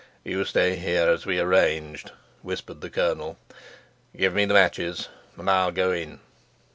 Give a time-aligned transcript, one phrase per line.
[0.23, 2.09] "You stay here, as we arranged,"
[2.41, 3.37] whispered the colonel.
[4.17, 6.19] "Give me the matches, and I'll go in."